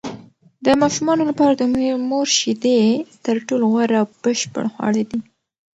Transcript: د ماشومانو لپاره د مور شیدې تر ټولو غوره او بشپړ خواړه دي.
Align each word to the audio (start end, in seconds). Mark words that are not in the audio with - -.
د 0.65 0.67
ماشومانو 0.81 1.23
لپاره 1.29 1.53
د 1.55 1.63
مور 2.09 2.27
شیدې 2.39 2.79
تر 3.25 3.35
ټولو 3.47 3.63
غوره 3.71 3.97
او 4.01 4.07
بشپړ 4.23 4.65
خواړه 4.73 5.03
دي. 5.09 5.19